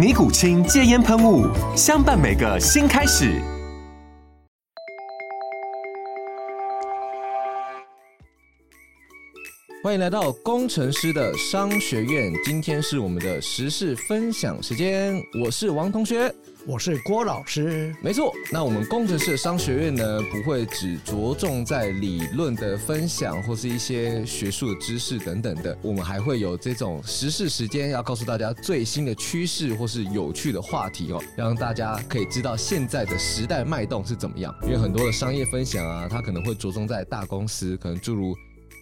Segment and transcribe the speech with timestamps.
[0.00, 1.46] 尼古清戒烟喷雾，
[1.76, 3.38] 相伴每个新开始。
[9.84, 16.34] 欢迎来到工程师的商学院，今天是我们的时事分享时间，我是王同学。
[16.66, 18.32] 我是郭老师，没错。
[18.52, 34.54] 那我们工程师的商学院呢，不会只着重在理论的分享或是一些学术的知识等等的，我们还会有这种时事时间，要告诉大家最新的趋势或是有趣的话题哦，让大家可以知道现在的时代脉动是怎么样。
[34.62, 38.36] 因为很多的商业分享啊，它可能会着重在大公司，可能诸如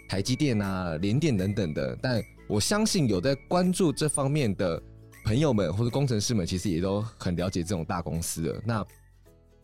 [0.09, 4.83] 台积电啊、联电等等的，但我相信有在关注这方面的。
[5.29, 8.83] 朋友们或者工程师们，其实也都很了解这种大公司的，那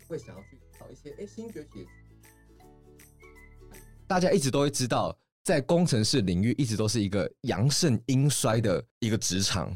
[0.07, 1.87] 会想要去找一些哎新崛起。
[4.07, 9.75] 大家一直都会知道，在工程师领域一直都是一个阳盛阴衰的一个职场，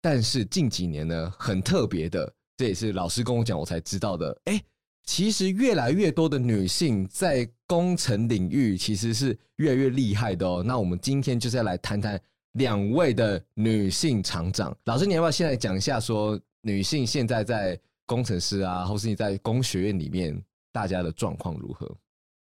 [0.00, 4.40] 但是近几年呢，很特别的，这也是老师跟我讲，我才知道的。
[4.44, 4.58] 哎，
[5.04, 10.62] 其实越来越多的女性在工程领域其实是越来越厉害的哦。
[10.66, 12.18] 那我们今天就是要来谈谈。
[12.56, 20.40] 两位的女性厂长，老师，你要不要现在讲一下，说女性现在在工程师啊，或是你在工学院里面，
[20.72, 21.90] 大家的状况如何？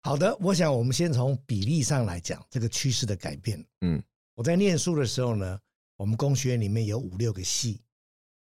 [0.03, 3.63] 好的，我想我们先从比例上来讲这个趋势的改变。
[3.81, 4.01] 嗯，
[4.35, 5.59] 我在念书的时候呢，
[5.97, 7.81] 我们工学院里面有五六个系，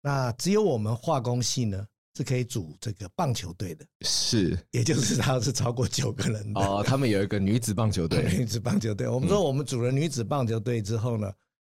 [0.03, 1.87] 那只有我们化工系呢。
[2.17, 6.83] 是可以组这个棒球队的，是，也就是他是超过九个人的哦。
[6.83, 9.07] 他们有一个女子棒球队， 女子棒球队。
[9.07, 11.31] 我们说我们组了女子棒球队之后呢，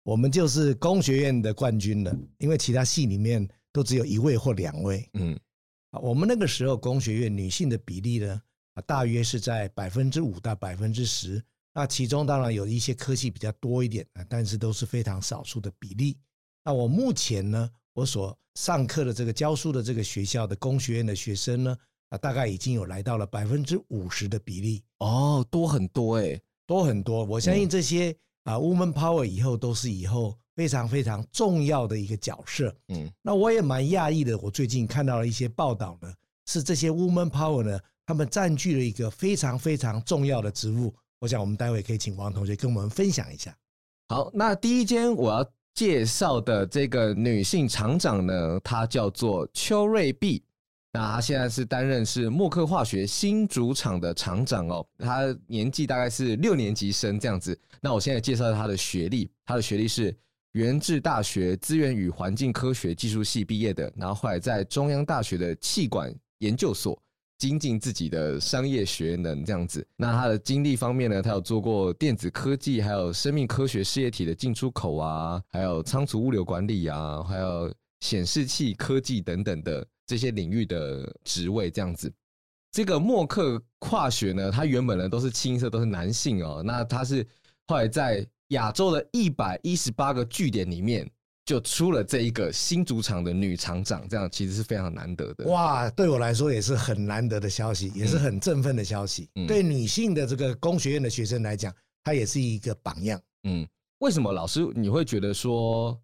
[0.07, 5.05] 我们就是工学院的冠军了，因为其他系里面都只有一位或两位。
[5.15, 5.37] 嗯，
[5.91, 8.41] 啊，我们那个时候工学院女性的比例呢，
[8.75, 11.43] 啊，大约是在百分之五到百分之十。
[11.73, 16.17] 那其中当然有一些科系比较多一点啊，但是都是非常少数的比例。
[16.63, 27.25] 那我目前呢，我所上课的这个教书的这个学校的工学院的学生呢，啊，大概已经有来到了百分之五十的比例哦，多很多诶，多很多。
[27.25, 28.15] 我相信这些
[28.47, 32.73] 啊，woman power 以后都是以后非常非常重要的一个角色。
[32.87, 36.13] 嗯，那我也蛮讶异的，我最近看到了一些报道呢，
[36.45, 40.95] 是这些 woman power 呢，他们占据了一个非常非常重要的职务。
[41.19, 43.55] 我想我们待会可以请王同学跟我们分享一下。
[44.07, 45.51] 好，那第一间我要。
[45.77, 50.43] 介绍的这个女性厂长呢，她叫做邱瑞碧。
[50.97, 54.83] 那他现在是担任是默克化学新主场的厂长哦。
[54.97, 57.55] 他年纪大概是六年级生这样子。
[57.79, 60.11] 那我现在介绍他的学历，他的学历是
[60.53, 66.99] 元智大学资源与环境科学技术系毕业的，然后后来在中央大学的气管研究所。
[67.37, 69.85] 精进自己的商业学能，这样子。
[69.95, 77.71] 那他的经历方面呢，他有做过电子科技，还有生命科学事业体的进出口啊，还有仓储物流管理啊，还有
[78.01, 82.11] 显示器科技等等的这些领域的职位，这样子。
[82.71, 86.61] 这个默克跨学呢，他原本呢都是清一色都是男性哦。
[86.65, 87.25] 那他是
[87.67, 91.09] 后来在亚洲的一百一十八个据点里面。
[91.47, 95.45] 就出了这一个新主场的女厂长，这样其实是非常难得的。
[95.45, 99.29] 哇，对我来说也是很难得的消息，也是很振奋的消息。
[99.35, 101.73] 嗯，对女性的这个工学院的学生来讲，
[102.03, 103.17] 她也是一个榜样。
[103.43, 103.65] 嗯，
[103.99, 105.97] 为什么老师你会觉得说，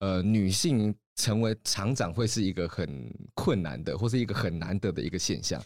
[0.00, 2.88] 呃，女性成为厂长会是一个很
[3.34, 5.62] 困难的，或是一个很难得的一个现象？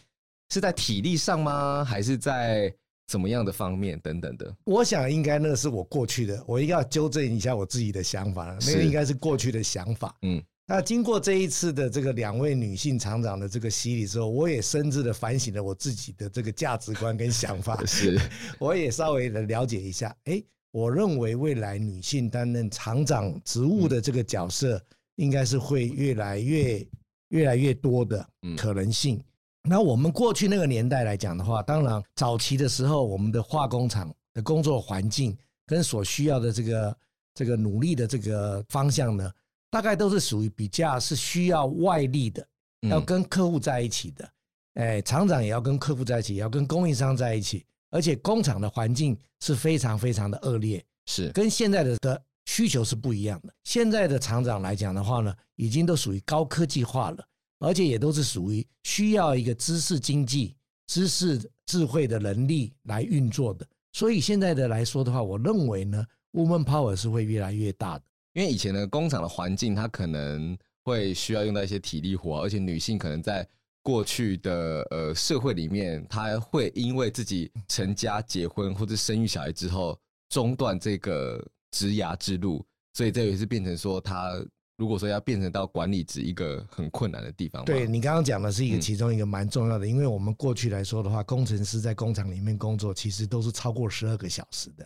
[0.49, 1.83] 是在体力上吗？
[1.83, 2.73] 还是在？
[3.05, 10.15] 怎么样的方面等等的，我想应该那是我过去的，我应该要纠正一下我自己的想法，那个应该是过去的想法。
[10.21, 17.85] 嗯，那经过这一次的这个两位女性厂长的这个洗礼之后，我也深挚的反省了我自己的这个价值观跟想法。
[17.85, 18.17] 是，
[18.57, 20.15] 我也稍微的了解一下。
[20.23, 20.41] 哎，
[20.73, 24.83] 我认为未来女性担任厂长职务的这个角色，
[25.17, 26.83] 应该是会越来越
[27.29, 28.27] 越来越多的
[28.57, 29.23] 可能性。
[29.69, 35.37] 那我们过去那个年代来讲的话，当然早期的时候，我们的化工厂的工作环境
[35.67, 36.97] 跟所需要的这个
[37.35, 39.31] 这个努力的这个方向呢，
[39.69, 42.43] 大概都是属于比较是需要外力的，
[42.89, 44.27] 要跟客户在一起的。
[44.73, 53.53] 哎，厂长也要跟客户在一起，也要跟供应商在一起，而且工厂的环境是非常非常的恶劣，是跟现在的的需求是不一样的。
[53.63, 57.25] 现在的厂长来讲的话呢，已经都属于高科技化了。
[57.59, 60.53] 而且也都是属于需要一个知识经济、
[60.87, 68.03] 知识智慧的能力来运作的，所以现在的来说的话，我认为呢，woman power 是会越来越大的。
[68.33, 73.47] 因为以前的工厂的环境，它可能会需要用到一些体力活，而且女性可能在
[73.83, 79.99] 过去的呃社会里面，他会因为自己成家、结婚或者生育小孩之后，
[80.29, 84.43] 中断这个职涯之路，所以这也是变成说他。
[84.75, 87.63] 如果说要变成到管理职，一个很困难的地方。
[87.63, 94.85] 对，你刚刚讲的是一个其中一个蛮重要的，因为我们过去来说的话，工程师在工厂里面工作，其实都是超过十二个小时的。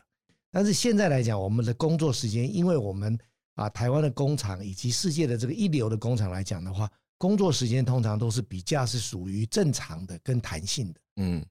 [0.52, 3.18] 但是现在来讲，我们的工作时间，因为我们
[3.56, 11.00] 啊台湾的工厂以及世界的这个一流的工厂来讲的话，工作时间通常都是比较是属于正常的跟弹性的。
[11.18, 11.46] 嗯，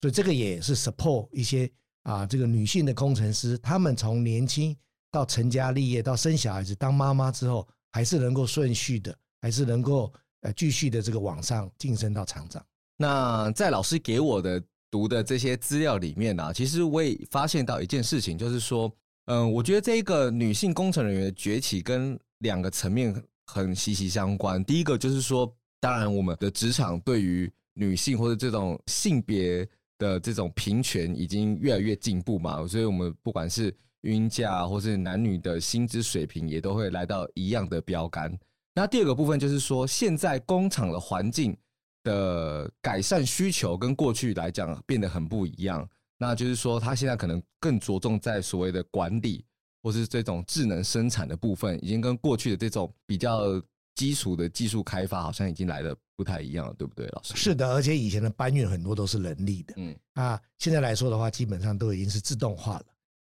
[0.00, 1.70] 所以这个也是 support 一些
[2.02, 4.76] 啊这个女性的工程师，她们从年轻。
[5.12, 9.12] 到成家立业，到生小孩子，当妈妈之后，还是能够顺序的，
[9.42, 10.12] 还是能够
[10.42, 12.64] 呃继续的这个往上晋升到厂长。
[12.96, 18.88] 那在老师给我的读的这些资料里面呢、啊，其实我也发现到一件事情，就是说，
[19.24, 23.12] 嗯，我觉得这一个女性工程人员的崛起跟两个层面
[23.52, 24.64] 很息息相关。
[24.64, 29.68] 第一个就是说，当然我们的职场对于女性或者这种性别
[29.98, 38.36] 的这种平权已经越来越进步嘛，所以我们不管是均价或是男女的薪资水平也都会来到一样的标杆。
[38.74, 41.56] 那第二个部分就是说，现在工厂的环境
[42.04, 45.86] 的改善需求跟过去来讲变得很不一样。
[46.18, 49.44] 那就是说，他现在可能更着重在所谓的管理
[49.82, 53.62] 或是这种智能生产的部分，已经跟过去的这种比较
[53.94, 57.34] 基础的技术开发好像已经来的不太一样了，对不对，老师？
[57.36, 62.84] 是的，而且以前的搬运很多都是人力的，嗯啊，现在来说的话，基本上都已经是自动化了。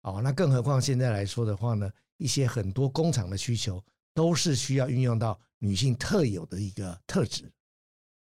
[0.03, 3.83] 哦，那更何况现在来说的话呢，一些很多工厂的需求
[4.15, 7.51] 都是需要运用到女性特有的一个特质。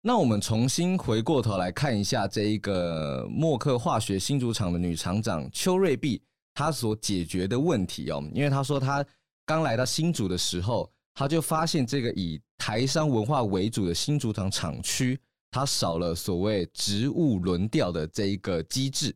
[0.00, 6.22] 那我们重新回过头来看一下这一个默克化学新竹厂的女厂长邱瑞碧，
[6.58, 9.06] 他所解决的问题哦，因为他说他
[9.46, 15.16] 刚来到新竹的时候，他就发现这个以台商文化为主的新竹厂厂区，
[15.52, 19.14] 它少了所谓职务轮调的这一个机制。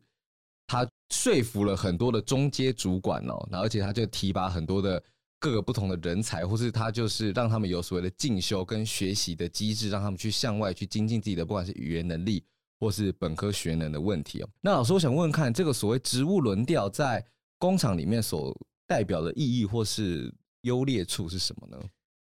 [0.67, 5.03] 他说服了很多的中阶主管哦，那而且他就提拔很多的
[5.37, 12.41] 各个不同的人才，或是他就是让他们有所谓的进修跟学习的机制，让他们去向外去精进自己的不管是语言能力
[12.83, 14.49] 或是本科学能的问题哦。
[14.59, 17.25] 那老师，我想问问看，这个所谓职务轮调在
[17.57, 18.53] 工厂里面所
[18.85, 20.33] 代表的意义或是
[20.63, 21.77] 优劣处是什么呢？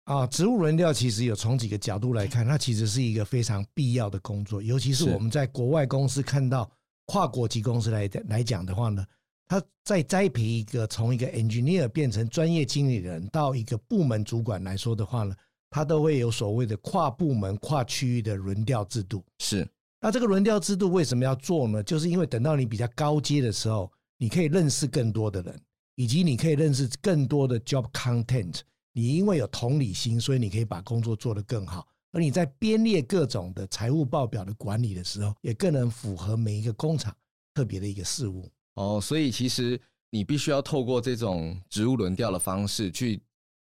[0.03, 6.69] 啊，职务轮调其实有从几个角度来看，它其实是一个非常必要的工作，尤其是我们在国外公司看到。
[7.07, 9.05] 跨国级公司来来讲的话呢，
[9.47, 15.35] 他在栽培一个从一个 engineer 变成专业经理人到一个部门主管来说的话呢，
[15.69, 19.23] 他都会有所谓的跨部门、跨区域的轮调制度。
[19.37, 19.67] 是，
[20.05, 21.81] 那这个轮调制度为什么要做呢？
[21.81, 25.59] 就是因为等到你比较高阶的时候，你可以认识更多的人，
[25.95, 28.59] 以及你可以认识更多的 job content。
[28.93, 31.87] 你因为有同理心，所以你可以把工作做得更好。
[32.11, 37.11] 而你在编列各种的财务报表的管理的时候，也更能符合每一个工厂
[37.55, 38.47] 特别的一个事务。
[38.75, 43.19] 哦，所以其实你必须要透过这种职务轮调的方式，去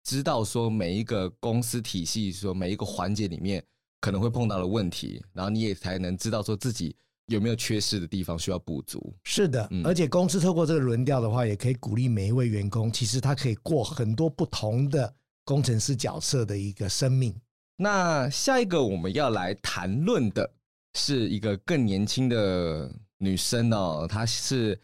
[0.03, 3.65] 知道说每一个公司体系说每一个环节里面
[3.99, 6.95] 可能会碰到的问题，然后你也才能知道说自己
[7.27, 9.13] 有没有缺失的地方需要补足。
[9.23, 15.13] 是的，而且公司透过这个轮调的话，也可以鼓励每一位员工，其实他可以过很多不同的
[15.43, 17.35] 工程师角色的一个生命。
[17.75, 20.49] 那下一个我们要来谈论的
[20.95, 24.79] 是一个更年轻的女生哦，她是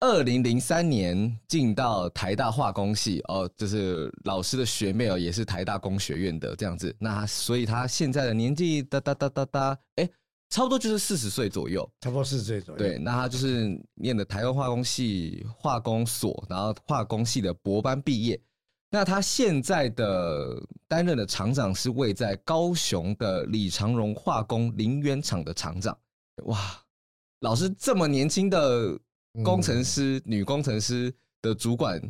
[0.00, 6.94] 二零零三年进到台大化工系哦，就是老师的学妹哦，也是台大工学院的这样子。
[6.98, 10.08] 那所以他现在的年纪哒哒哒哒哒，哎，
[10.48, 12.78] 差不多就是四十岁左右，差不多四十岁左右。
[12.78, 18.40] 对，那他就是念的台湾化工系化工所，然后化工系的博班毕业。
[18.90, 25.96] 那他现在的担任的厂长是位在高雄的李长荣化工林园厂的厂长。
[26.44, 26.58] 哇，
[27.40, 28.98] 老师这么年轻的
[29.44, 32.00] 工程师，嗯、女工程师的主管，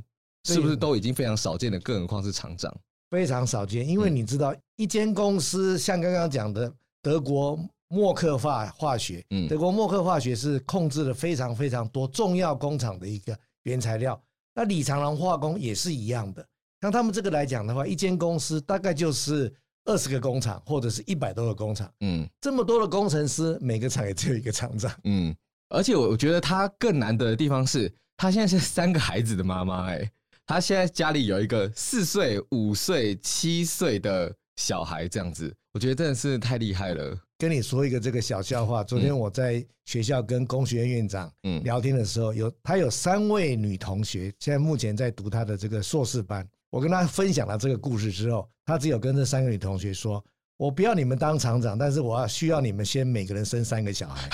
[0.44, 1.78] 是不是都已经非常少见的？
[1.80, 2.74] 更何况是厂长，
[3.10, 3.86] 非常少见。
[3.86, 6.72] 因为你知道，一间公司像刚刚讲的
[7.02, 7.58] 德国
[7.88, 14.20] 默克化化学，嗯，德国默克化学是控制了非常非常多重要工厂的一个原材料。
[14.54, 16.46] 那李长廊化工也是一样的，
[16.80, 19.52] 像他们这个来讲的话，一间公司大概就是
[19.84, 25.34] 二十个工厂，或者是一百多个工厂，嗯，这么多的工程师，每个厂也只有一个厂长，嗯，
[25.70, 30.10] 而且我我觉得他更难得的地方是，他现在是三个孩子的妈妈，哎，
[30.44, 37.18] 他现在家里有一个四岁、五岁、七岁的小孩，这样子，我觉得真的是太厉害了。
[37.38, 38.84] 跟你说一个这个小笑话。
[38.84, 41.32] 昨天我在学校跟工学院院长
[41.64, 46.46] 聊天的时候，有他有三位女同学，现在目前在读他的这个硕士班。
[46.70, 50.22] 我跟他分享了这个故事之后，他只有跟这三个女同学说
[50.60, 54.28] ：“我不要你们当厂长，但是我要需要你们先每个人生三个小孩。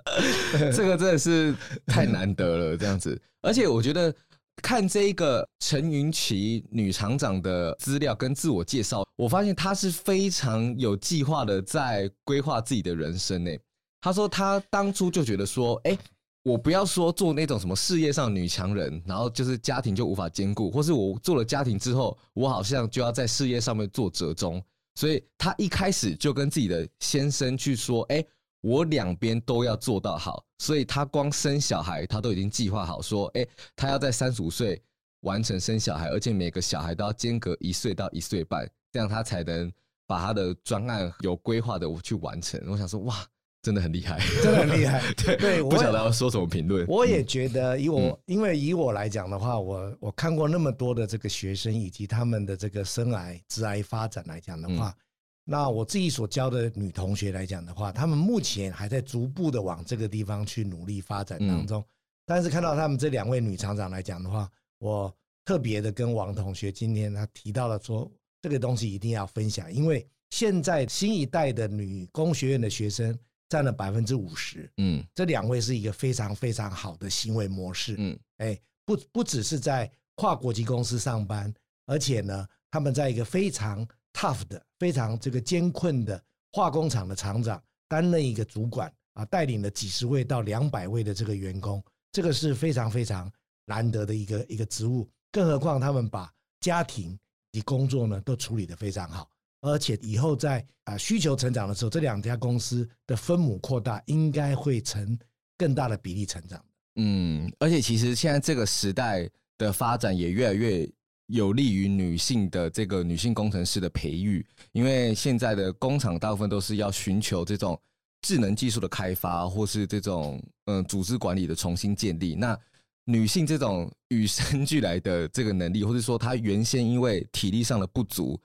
[0.75, 1.55] 这个真的是
[1.87, 3.21] 太难得了， 这样子。
[3.43, 4.15] 而且我觉得。
[4.61, 13.57] 看这一个陈云奇女厂长的资料跟自我介绍，我发现她是非常有计划的在规划自己的人生诶。
[14.01, 15.97] 她说她当初就觉得说，哎，
[16.43, 24.61] 我不要说做那种什么事业上女强人，然后就是家庭就无法兼顾，或是我做了家庭之后，我好像就要在事业上面做折中，
[24.99, 28.25] 所以她一开始就跟自己的先生去说，哎。
[28.61, 34.83] 我两边都要做到好，所以他光生小孩，他都已经计划好说，哎，他要在三十五岁
[35.21, 39.73] 完成生小孩，而且每个小孩都要间隔一岁到一岁半，这样他才能
[40.09, 42.61] 把他的专案有规划的去完成。
[42.67, 43.25] 我想说，哇，
[43.62, 45.03] 真的很厉害，真的很厉害。
[45.17, 46.87] 对对我，不晓得要说什么评论。
[46.87, 54.88] 我也觉得，以我、嗯、因为以我来讲的话，我我看过那么多的这个学生以及他们的这个生癌、致癌发展来讲的话。
[54.88, 55.03] 嗯
[55.50, 61.83] 那我自己所教的女同学来讲的话，她们目前还在逐步的往这个地方去努力发展当中。
[62.27, 64.47] 但是看到他们这两位女厂长来讲的话，
[64.79, 65.11] 我
[65.47, 68.12] 特别的跟王同学今天他提到了说，
[68.43, 74.71] 这个东西一定要分享，因为现在新一代的女工学院的学生占了百分之五十。
[74.76, 77.95] 嗯，这两位是一个非常非常好的行为模式。
[77.99, 81.52] 嗯，哎，不不只是在跨国际公司上班，
[81.87, 83.87] 而且呢，他们在一个非常。
[84.14, 93.31] tough 的非常这个艰困的化工厂的厂长，担任一个主管啊，带领了几十位到两百位的这个员工，这个是非常非常
[93.67, 95.09] 难得的一个一个职务。
[95.31, 96.28] 更何况他们把
[96.61, 97.17] 家庭
[97.52, 105.19] 及工作呢都处理得非常好，而且以后在啊需求成长的时候，这两家公司的分母扩大，应该会成
[105.57, 106.65] 更大的比例成长。
[106.97, 110.88] 嗯，而且其实现在这个时代的发展也越来越。
[111.31, 117.79] 有利于女性的这个女性工程师的培育，因为现在的工厂大部分都是要寻求这种
[118.23, 122.35] 智能技术的开发，或是这种嗯组织管理的重新建立。
[122.35, 122.59] 那
[123.05, 128.41] 女性这种与生俱来的这个能力，或者说她原先因为体力上的不足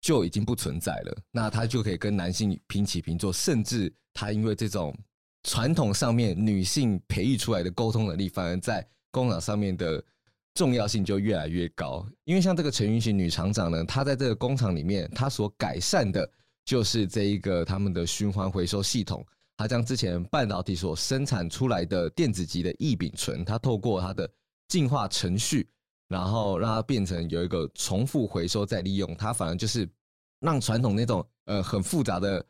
[0.00, 4.96] 就已经不存在了，那她就可以跟男性平起平坐，甚至她因为这种
[5.42, 10.02] 传统上面女性培育出来的沟通能力，反而在工厂上面的。
[10.54, 16.26] 重要性就越来越高，因为像这个陈云奇女厂长呢，她在这个工厂里面，她所改善的
[16.64, 19.22] 就是这一个他们的循环回收系统。
[19.58, 24.26] 她将之前半导体所生产出来的电子级的异丙醇，它透过它的
[24.66, 25.68] 进化程序，
[26.08, 29.16] 然后让它变成有一个重复回收再利用。
[29.16, 29.88] 它反而就是
[30.40, 32.44] 让传统那种呃很复杂的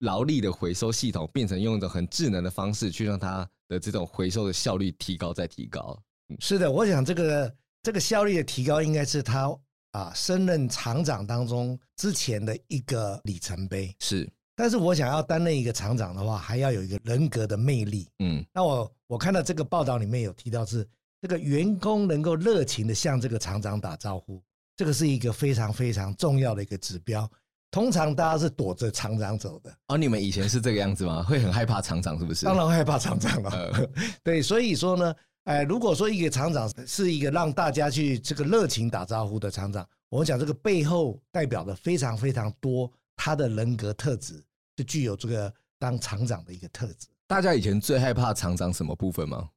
[0.00, 5.98] 劳力的回收系统，变成用一种很智能的方式去让它的这种回收的效率提高再提高。
[6.38, 9.52] 是的，我想这个这个效率的提高，应该是他
[9.90, 13.94] 啊升任厂长当中之前的一个里程碑。
[13.98, 18.08] 是，但是我想要担任一个厂长的话，还要有一个人格的魅力。
[18.20, 20.86] 嗯，那我我看到这个报道里面有提到是
[21.20, 24.42] 这个员工能够热情的向这个厂长打招呼，
[24.76, 27.30] 这个是一个非常非常重要的一个指标。
[27.70, 29.72] 通常大家是躲着厂长走的。
[29.88, 31.22] 哦，你们以前是这个样子吗？
[31.22, 32.46] 会很害怕厂长是不是？
[32.46, 33.50] 当然害怕厂长了。
[33.50, 33.88] 呃、
[34.24, 35.14] 对，所以说呢。
[35.44, 44.40] 哎，如果说一个厂长是一个让大家去这个热情打招呼的厂长，我讲这个背后代表的非常非常多他的人格特质，
[44.76, 47.08] 就具有这个当厂长的一个特质。
[47.26, 49.48] 大家以前最害怕厂长什么部分吗？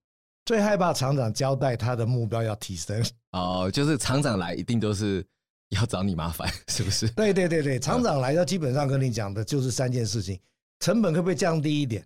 [0.45, 5.25] 最害怕厂长交代他的目标要提升哦，就是厂长来一定都是
[5.69, 7.07] 要找你麻烦， 是不是？
[7.11, 10.39] 对对对对，厂长来要基本上跟你讲的就是三件事情：
[10.79, 12.05] 成本可不可以降低一点？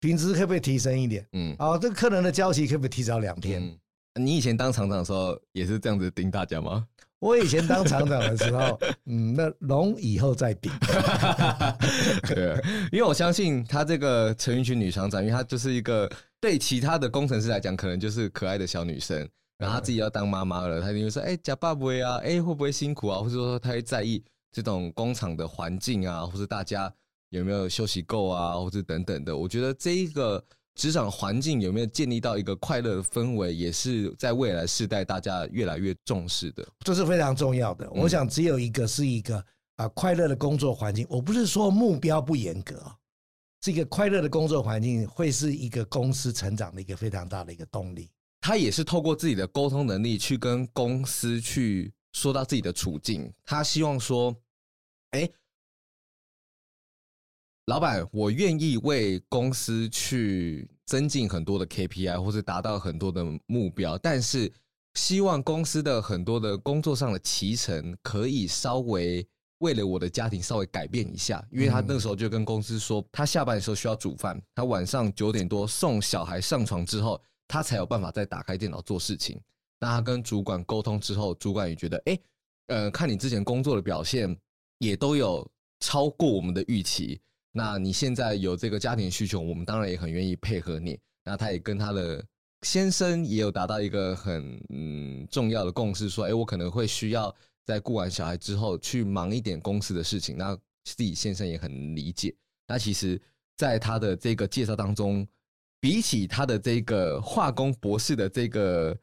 [0.00, 1.26] 品质可不可以提升一点？
[1.32, 3.62] 嗯，哦，这个客人的交期可不可以提早两天？
[4.14, 6.86] 嗯，你以前当厂长的时候也是这样子盯大家吗？
[7.26, 10.70] 我以前当厂长的时候，嗯，那龙以后再顶。
[12.28, 12.54] 对，
[12.92, 16.08] 因为我相信他这个陈云群女厂长，因为她就是一个
[16.40, 19.28] 对其他的工程师来讲，可能就是可爱的小女生，
[19.58, 26.92] 然后她自己要当妈妈了，她就会说：“哎，假爸不会啊，哎，会不会辛苦啊？”或者说她会在意这种工厂的环境啊，或是大家。
[27.30, 29.36] 有没有休息够啊，或者等等的。
[29.36, 30.42] 我觉得这一个
[30.76, 37.90] 职场环境有没有建立到一个快乐的氛围，也是在未来世代大家越来越重视的，这是非常重要的。
[37.90, 39.42] 我想只有一个是一个
[39.76, 41.06] 啊快乐的工作环境。
[41.08, 42.80] 我不是说目标不严格，
[43.60, 48.10] 这个快乐的工作环境会是一个公司成长的一个非常大的一个动力。
[48.42, 53.32] 他也是透过自己的沟通能力去跟公司去说到自己的处境。
[53.44, 54.36] 他希望说，
[55.12, 55.28] 哎。
[57.66, 64.52] 老板，我愿意为公司去增进很多的 KPI，或是达到很多的目标，但是
[64.94, 69.26] 希望公司的很多的工作上的提成可以稍微
[69.58, 79.40] 为了我的家庭稍微改变一下，因为他那个时候就跟公司说，他下班的时候需要煮饭，他晚上九点多送小孩上床之后，他才有办法再打开电脑做事情。
[79.80, 82.18] 那他跟主管沟通之后，主管也觉得，哎，
[82.68, 84.38] 呃，看你之前工作的表现
[84.78, 85.44] 也都有
[85.80, 87.20] 超过我们的预期。
[87.56, 91.00] 那你现在有这个家庭需求，我们当然也很愿意配合你。
[91.24, 92.22] 那他也跟他的
[92.60, 97.34] 先生也有达到一个很嗯重要的共识，说，哎，我可能会需要
[97.64, 100.36] 在顾完小孩之后去忙一点公司的事情。
[100.36, 102.36] 那自己先生也很理解。
[102.68, 103.18] 那其实，
[103.56, 105.26] 在他的这个介绍当中，
[105.80, 108.94] 比起他的这个化工博士的这个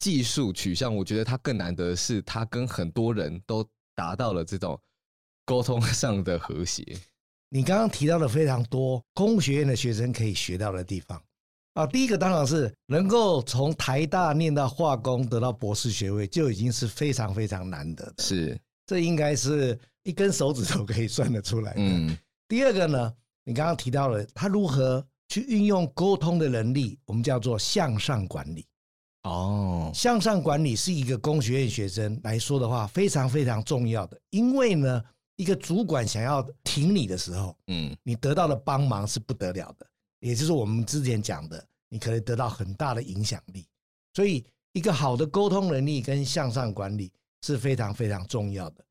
[0.00, 3.64] 技术取向，我觉得他更难得是，他跟很多人都
[3.94, 4.76] 达到了这种
[5.44, 6.84] 沟通上的和谐。
[7.52, 11.20] 你刚刚提到的非常多工学院的学生可以学到的地方
[11.74, 18.22] 啊，第一个当然是能够从台大念到化工得到博士学位，就已经是非常非常难得的。
[18.22, 21.80] 是，这应该是一根手指头可以算得出来的。
[21.80, 22.16] 嗯。
[22.46, 23.12] 第二个呢，
[23.44, 28.64] 你刚刚提到了他如何去运用沟通的能力，我们叫做向上管理。
[29.24, 35.02] 哦，向上管理是一个工学院学生来说的话，非常非常重要的，因为呢。
[35.40, 39.86] 一个主管想要挺你的时候，嗯，你得到的帮忙是不得了的，
[40.18, 43.66] 也就是我们之前讲的，你可能得到很大的影响力。
[44.12, 47.10] 所以，一个好的沟通能力跟向上管理
[47.42, 48.84] 是非常非常重要的。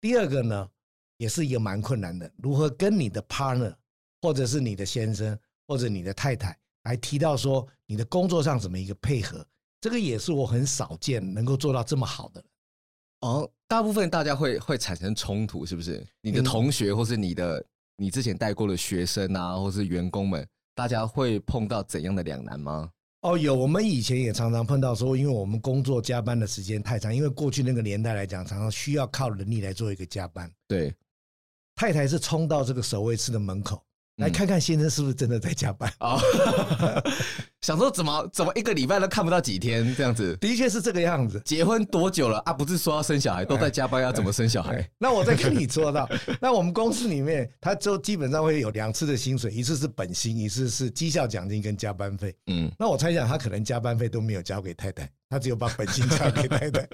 [0.00, 0.68] 第二个呢，
[1.16, 3.74] 也是一个蛮困难的，如何跟你的 partner，
[4.22, 5.36] 或者是你的先生，
[5.66, 9.44] 或者你的太太来提到说你的工作上怎么一个配合，
[9.80, 12.44] 这个也是我很少见能够做到这么好的。
[13.20, 16.06] 哦，大部分大家会会产生冲突，是不是？
[16.22, 17.64] 你的同学，或是你的
[17.96, 22.90] 你之前带过的学生啊，或是员工们，大家会碰到怎样的两难吗？
[23.22, 30.50] 哦，有，我们以前也常常碰到说，因为我们工作加班的时间太长，因为过去那个年代来讲，常常需要靠人力来做一个加班。
[30.66, 30.94] 对，
[31.74, 33.84] 太太是冲到这个守卫室的门口。
[34.20, 36.20] 来看看先生是不是真的在加班啊？
[37.62, 40.36] 想说怎么怎么一个礼拜都看不到几天这样子？
[40.36, 41.40] 的确是这个样子。
[41.44, 42.52] 结婚多久了啊？
[42.52, 44.86] 不是说要生小孩都在加班，要怎么生小孩？
[44.98, 46.08] 那我再跟你说到，
[46.40, 52.34] 那我们公司里面，他就基本上会有两次的薪水，一次是本薪，一次是绩效奖金跟加班费。
[52.46, 56.88] 嗯，那我猜想他可能加班费都没有交给太太，他只有把本薪交给太太。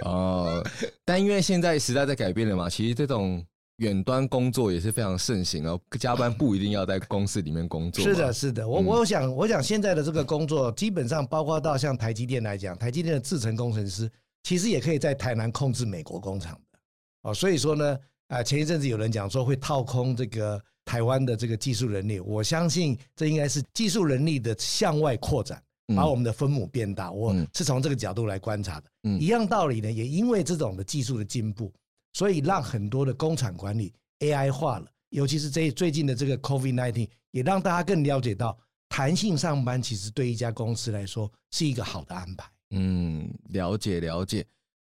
[0.04, 0.62] 哦，
[1.04, 3.44] 但因为现在时代在改变了嘛，其实这种。
[3.78, 8.04] 远端工作也是非常盛行哦，加班不一定要在公司里面工作。
[8.04, 14.08] 是的，是的，我我想，我想现在的这个工作，基本上包括到像台积电来讲，台积电的制程工程师
[14.44, 16.78] 其实也可以在台南控制美国工厂的
[17.22, 17.34] 哦。
[17.34, 25.60] 所以说呢，啊，前一阵子有人讲说会套空这个台湾的这个技术能力，我相信这应该是技术能力的向外扩展，
[25.96, 27.10] 把我们的分母变大。
[27.10, 28.86] 我是从这个角度来观察的。
[29.02, 31.72] 嗯，一样道理呢，也因为这种的技术的进步。
[32.14, 38.56] 所以让很多的工厂管理 AI 化了，尤其是这最近的这个 COVID-19，也让大家更了解到
[38.88, 42.50] 弹性上班其实对一家公司来说是一个好的安排。
[42.70, 44.46] 嗯，了解了解。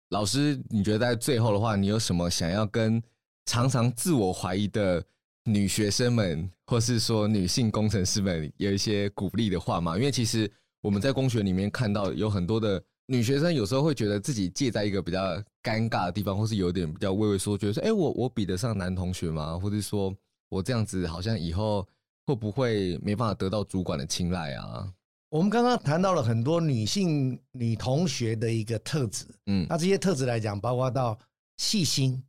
[0.09, 3.01] 老师，你觉得在最后的话，你有什么想要跟
[3.45, 5.03] 常常自我怀疑的
[5.45, 9.97] 女学生们，或是说女性工程师们有一些鼓励的话吗？
[9.97, 12.83] 因为其实我们在工学里面看到有很多的。
[13.07, 15.21] 女学生有时候会觉得自己介在一个比较
[15.61, 19.59] 尴尬的地方，或是有点比较畏畏缩，觉得说：“哎，我我比得上男同学吗？
[19.59, 20.15] 或者说
[20.49, 21.85] 我这样子好像以后
[22.25, 24.91] 会不会没办法得到主管的青睐啊？”
[25.29, 31.17] 我们刚刚谈到了很多女性女同学的一个特质，嗯，那这些特质来讲，包括到
[31.57, 32.23] 细心，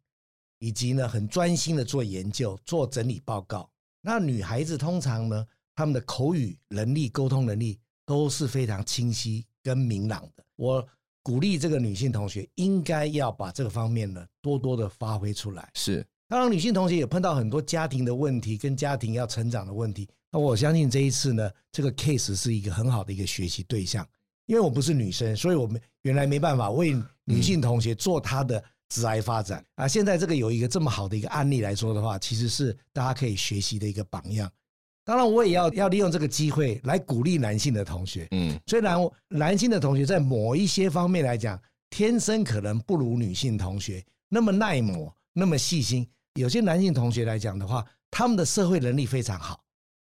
[0.59, 3.71] 以及呢很专心的做研究、做整理报告。
[4.01, 10.45] 那女孩子通常呢，她们的口语能力、沟通能力都是非常清晰跟明朗的。
[10.55, 10.87] 我
[11.23, 15.69] 鼓励这个女性同学应该要把这个方面呢多多的发挥出来。
[15.75, 20.09] 是，当然女性同学也碰到很多家庭的问题跟家庭要成长的问题。
[20.31, 24.07] 那我相信这一次呢，这个 case 是一个很好的一个学习对象。
[24.47, 29.89] 因为我不是女生，所以我们原来没办法为女性同学做她的职涯发展啊。
[29.89, 34.51] 现在这个有一个这么好的一个案例来说的话，其实是大家可以学习的一个榜样。
[35.05, 38.27] 当然，我也要要利用这个机会来鼓励男性的同学。
[38.31, 46.09] 嗯，虽然男性的同学在某一些方面来讲，天生可能不如女性同学那么耐磨、那么细心。
[46.41, 49.63] 有些男性同学来讲的话，他们的社会能力非常好，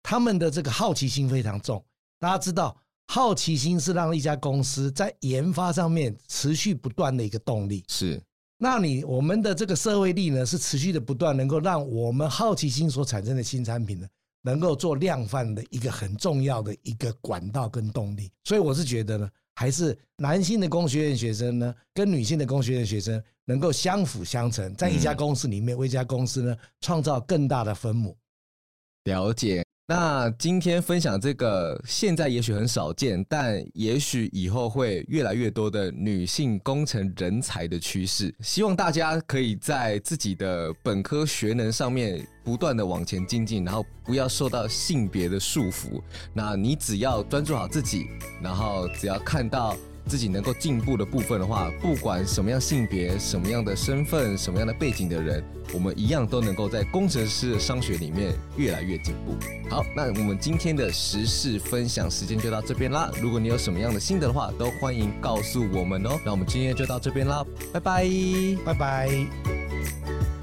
[0.02, 1.84] 他们的这个好奇心非常重。
[2.18, 2.74] 大家知道，
[3.08, 7.84] 好奇心是让一家公司在研发上面持续不断的一个动力。
[7.88, 8.20] 是，
[8.56, 14.08] 那你我们的这个社会力呢，是持续的不断，能够让我们好奇心所产生的新产品呢，
[14.42, 28.16] 能够做量贩的一个很重要的一个管道跟动力，所以我是觉得呢，还是男性的工学院学生呢，跟女性的工学院学生能够相辅相成，在一家公司里面为一家公司呢创造更大的分母。
[29.04, 29.67] 了解。
[29.90, 38.34] 那今天分享这个，现在也许很少见，但也许以后会越来越多的女性工程人才的趋势。
[38.40, 46.02] 希望大家可以在自己的本科学能上面不断的往前精进，然后不要受到性别的束缚。
[46.34, 48.08] 那你只要专注好自己，
[48.42, 49.74] 然后只要看到。
[50.08, 55.44] 自己能够进步的部分的话，不管什么样性别、什么样的身份、什么样的背景的人，
[55.74, 59.36] 我们一样都能够在工程师的商学里面越来越进步。
[59.68, 63.10] 好，那我们今天的时事分享时间就到这边啦。
[63.20, 66.18] 如果你有什么样的心得的话，都欢迎告诉我们哦。
[66.24, 68.08] 那我们今天就到这边啦，拜拜，
[68.64, 70.37] 拜拜。